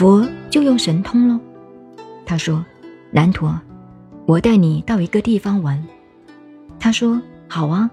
[0.00, 1.38] 佛就用神通喽。
[2.24, 2.64] 他说
[3.12, 3.60] ：“南陀，
[4.24, 5.86] 我带你到一个地方玩。”
[6.80, 7.90] 他说：“好啊。”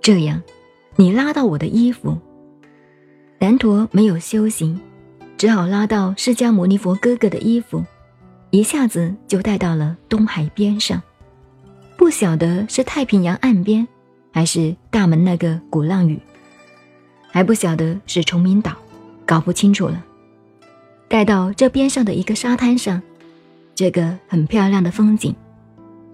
[0.00, 0.40] 这样，
[0.96, 2.16] 你拉到我的衣服。
[3.38, 4.80] 南陀没有修行，
[5.36, 7.84] 只好拉到释迦牟尼佛哥哥的衣服，
[8.48, 11.02] 一下子就带到了东海边上。
[11.98, 13.86] 不晓得是太平洋岸边，
[14.32, 16.18] 还是大门那个鼓浪屿，
[17.30, 18.72] 还不晓得是崇明岛，
[19.26, 20.06] 搞不清楚了。
[21.10, 23.02] 带到这边上的一个沙滩上，
[23.74, 25.34] 这个很漂亮的风景。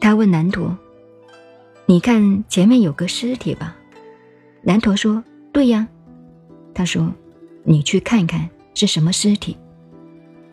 [0.00, 0.74] 他问南陀
[1.84, 3.77] ：“你看前面有个尸体吧？”
[4.64, 5.22] 南陀说
[5.52, 5.86] ：“对呀。”
[6.72, 7.12] 他说
[7.62, 9.59] ：“你去看看是什么尸体。”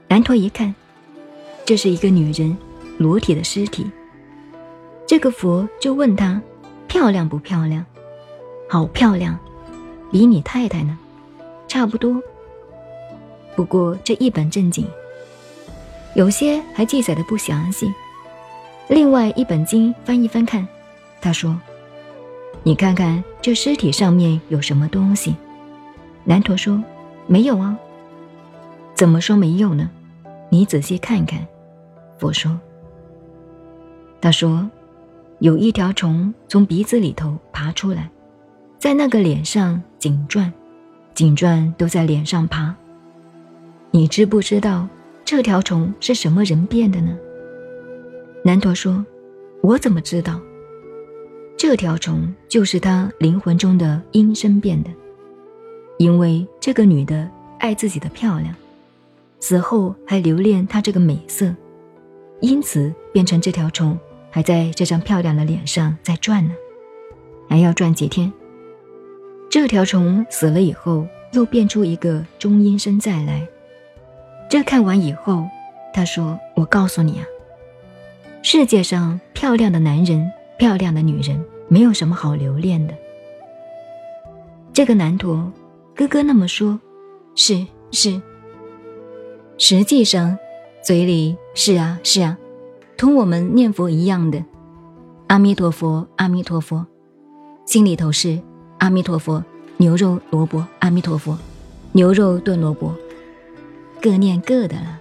[0.09, 0.75] 南陀一看，
[1.63, 2.57] 这是一个女人
[2.97, 3.89] 裸体的尸体。
[5.07, 6.41] 这个佛就问他
[6.89, 7.85] ：“漂亮不漂亮
[8.67, 9.39] ？”“好漂亮，
[10.11, 10.99] 比你太太呢，
[11.65, 12.21] 差不多。”
[13.55, 14.87] 不过这一本正经，
[16.15, 17.91] 有些还记载的不详细。
[18.87, 20.67] 另外一本经翻一翻看，
[21.21, 21.59] 他说
[22.63, 25.35] ：“你看看这尸体上面有什么东西？”
[26.25, 26.83] 南陀说
[27.27, 27.77] ：“没有啊。”
[28.95, 29.89] 怎么说没有呢？
[30.49, 31.45] 你仔细看看。
[32.17, 32.59] 佛说
[34.21, 34.69] ：“他说。”
[35.39, 38.09] 有一条虫从鼻子里头爬出来，
[38.79, 40.53] 在那个脸上紧转，
[41.13, 42.73] 紧转都在脸上爬。
[43.95, 44.87] 你知不知道
[45.23, 47.15] 这条虫是什么人变的呢？
[48.43, 49.05] 南陀说
[49.61, 50.41] ：“我怎么知道？
[51.55, 54.89] 这条虫就是他灵魂中的阴身变的，
[55.99, 58.55] 因为这个女的爱自己的漂亮，
[59.39, 61.53] 死后还留恋她这个美色，
[62.41, 63.95] 因此变成这条虫。”
[64.31, 66.51] 还在这张漂亮的脸上在转呢，
[67.47, 68.33] 还要转几天。
[69.47, 73.47] 这条虫死了以后，又变出一个中阴身再来。
[74.49, 75.47] 这看完以后，
[75.93, 77.25] 他说：“我告诉你啊，
[78.41, 82.93] 世界上漂亮的男人、漂亮的女人，没有什么好留恋的。”
[84.73, 85.51] 这个男陀
[85.95, 86.79] 哥哥那么说，
[87.35, 88.21] 是是。
[89.57, 90.37] 实际上，
[90.83, 92.37] 嘴里是啊是啊。
[92.97, 94.43] 同我们念佛一样的，
[95.27, 96.85] 阿弥陀佛，阿弥陀佛，
[97.65, 98.39] 心里头是
[98.77, 99.43] 阿弥陀佛，
[99.77, 101.37] 牛肉萝卜，阿弥陀佛，
[101.91, 102.93] 牛肉炖萝卜，
[104.03, 104.99] 各念各的了。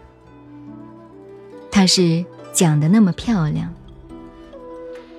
[1.73, 3.75] 他是讲的那么漂亮。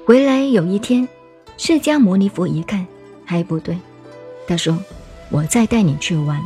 [0.06, 1.06] 回来有一天，
[1.58, 2.88] 释迦牟尼佛一看
[3.26, 3.78] 还不对，
[4.48, 4.80] 他说
[5.30, 6.42] ：“我再带你去玩，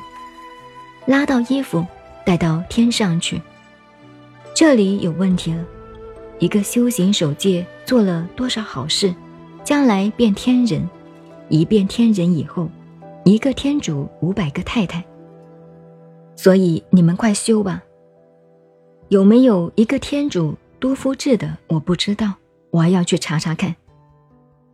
[1.06, 1.86] 拉到衣服，
[2.26, 3.40] 带到天上去。
[4.56, 5.64] 这里有问题了。”
[6.40, 9.14] 一个修行守戒做了多少好事，
[9.64, 10.90] 将来变天人，
[11.50, 12.68] 一变天人以后，
[13.24, 15.04] 一个天主五百个太太。
[16.38, 17.84] 所以你们快修吧。
[19.10, 21.58] 有没有一个天主多夫制的？
[21.68, 22.34] 我不知道，
[22.70, 23.76] 我还要去查查看。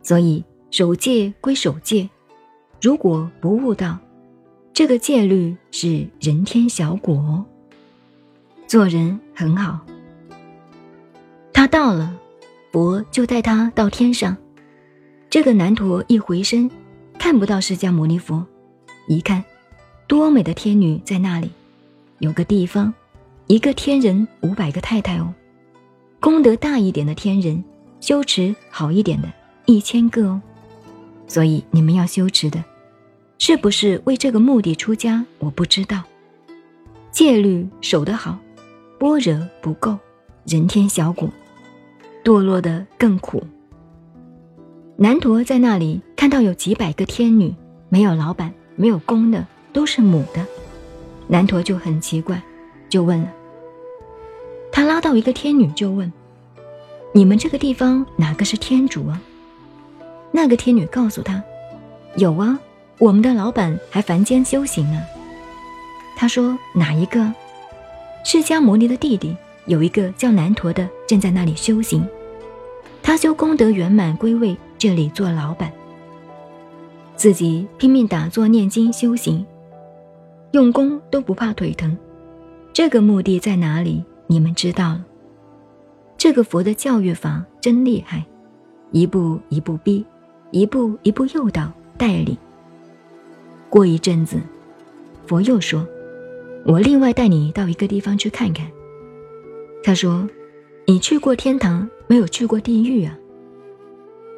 [0.02, 2.08] 所以守戒归守戒，
[2.80, 3.98] 如果不悟道，
[4.72, 7.44] 这个戒律是人天小果。
[8.66, 9.80] 做人很好。
[11.52, 12.14] 他到了，
[12.72, 14.36] 佛就带他到天上。
[15.30, 16.70] 这个男陀一回身，
[17.18, 18.44] 看不到释迦牟尼佛，
[19.08, 19.42] 一看，
[20.06, 21.50] 多美的天女在那里。
[22.18, 22.92] 有个地方，
[23.46, 25.34] 一个天人五百个太太哦。
[26.20, 27.62] 功德大一点的天人，
[28.00, 29.28] 修持好一点的，
[29.66, 30.40] 一千个哦。
[31.26, 32.62] 所以你们要修持的，
[33.38, 35.24] 是不是为这个目的出家？
[35.38, 36.02] 我不知道。
[37.10, 38.38] 戒律守得好，
[38.98, 39.98] 般若不够，
[40.46, 41.28] 人天小果。
[42.22, 43.42] 堕落的更苦。
[44.96, 47.54] 南陀在那里看到有几百个天女，
[47.88, 50.46] 没有老板，没有公的，都是母的。
[51.26, 52.40] 南陀就很奇怪，
[52.88, 53.28] 就问了。
[54.72, 56.10] 他拉到一个天女，就问
[57.12, 59.20] ：“你们这个地方哪个是天主啊？”
[60.32, 61.42] 那个天女告诉他
[62.16, 62.58] ：“有啊，
[62.98, 65.02] 我们的老板还凡间修行呢。”
[66.16, 67.34] 他说：“哪一个？
[68.24, 69.36] 释迦牟尼的弟弟。”
[69.66, 72.06] 有一个叫南陀的正在那里修行，
[73.02, 75.72] 他修功德圆满归位，这里做老板，
[77.16, 79.46] 自己拼命打坐念经修行，
[80.54, 81.98] 用功都不怕腿疼。
[82.72, 84.04] 这个目的在哪里？
[84.28, 85.04] 你们知道了。
[86.16, 88.24] 这个佛的教育法真厉害，
[88.92, 90.06] 一步一步逼，
[90.52, 92.38] 一步一步诱导带领。
[93.68, 94.38] 过一阵子，
[95.26, 95.84] 佛又说
[96.64, 98.64] ：“我另外带你到一个地方去看看。”
[99.82, 100.28] 他说
[100.86, 103.18] ：“你去过天堂，没有去过地狱啊？”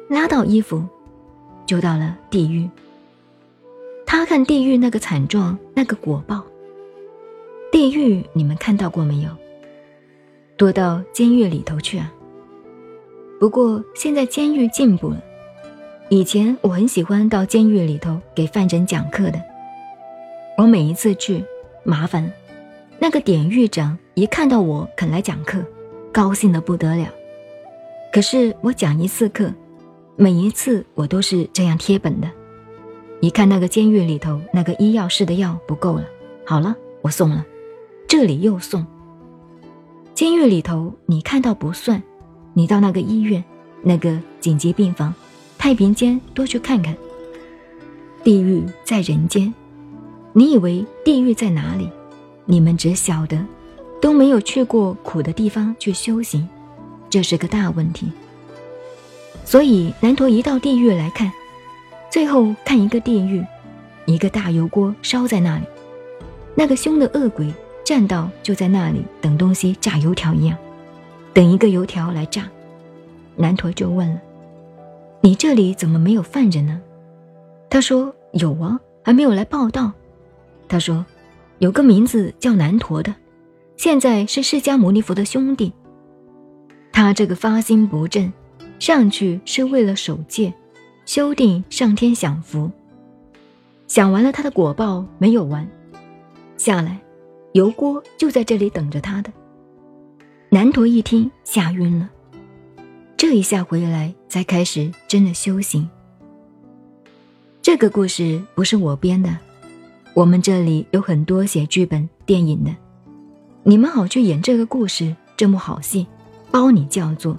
[0.09, 0.83] 拉到衣服，
[1.67, 2.67] 就到了地狱。
[4.07, 6.41] 他看地狱那个惨状，那个果报。
[7.69, 9.29] 地狱你们看到过没有？
[10.55, 12.11] 躲到监狱里头去啊！
[13.37, 15.21] 不过现在监狱进步了，
[16.09, 19.39] 以前我很喜欢到监狱里头给犯人讲课的。
[20.57, 21.43] 我每一次去，
[21.83, 22.31] 麻烦，
[22.97, 25.59] 那个典狱长一看到我肯来讲课，
[26.13, 27.09] 高兴的不得了。
[28.11, 29.53] 可是我讲一次课，
[30.15, 32.31] 每一次我都是这样贴本的。
[33.19, 36.05] 一看那个监狱里头那个医药室的药不够了，
[36.45, 37.43] 好了，我送了，
[38.07, 38.85] 这里又送。
[40.13, 42.01] 监狱里头你看到不算，
[42.53, 43.43] 你到那个医院，
[43.81, 45.13] 那个紧急病房、
[45.57, 46.95] 太平间多去看看。
[48.23, 49.53] 地狱在人间。
[50.33, 51.89] 你以为地狱在哪里？
[52.45, 53.43] 你们只晓得，
[53.99, 56.47] 都没有去过苦的地方去修行，
[57.09, 58.11] 这是个大问题。
[59.43, 61.31] 所以南陀一到地狱来看，
[62.09, 63.45] 最后看一个地狱，
[64.05, 65.63] 一个大油锅烧在那里，
[66.55, 70.57] 那个凶的恶鬼站到就在那里等东西炸油条一样，
[71.33, 72.49] 等一个油条来炸。
[73.35, 74.19] 南陀就问了
[75.21, 76.81] ：“你这里怎么没有犯人呢？”
[77.69, 79.91] 他说：“有啊，还没有来报道。”
[80.67, 81.05] 他说
[81.59, 83.13] ：“有个名字叫南陀的，
[83.75, 85.71] 现在是释迦牟尼佛的兄弟。
[86.91, 88.33] 他这个发心不正，
[88.79, 90.51] 上去是为了守戒，
[91.07, 92.69] 修定上天享福。
[93.87, 95.65] 享完了他的果报没有完，
[96.57, 96.99] 下来
[97.53, 99.31] 油锅就在这里等着他的。”
[100.51, 102.09] 南陀一听吓晕了，
[103.15, 105.89] 这一下回来才开始真的修行。
[107.61, 109.35] 这个故事不是我编的。
[110.13, 112.75] 我们这里有很多写剧本、电影的，
[113.63, 116.05] 你们好去演这个故事，这幕好戏，
[116.51, 117.37] 包你叫做。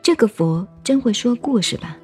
[0.00, 1.98] 这个佛真会说故事吧？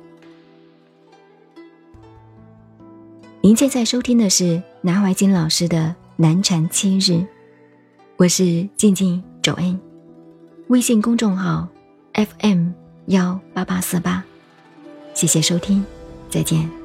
[3.44, 5.76] 您现在收听的是南怀瑾老师的
[6.14, 7.10] 《南禅七日》，
[8.16, 9.80] 我是静静周恩，
[10.68, 11.66] 微信公众号
[12.14, 12.68] FM
[13.06, 14.22] 幺八八四八，
[15.12, 15.84] 谢谢收听，
[16.30, 16.81] 再见。